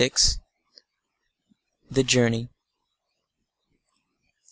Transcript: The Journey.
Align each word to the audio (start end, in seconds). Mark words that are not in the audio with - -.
The 1.91 2.01
Journey. 2.03 2.49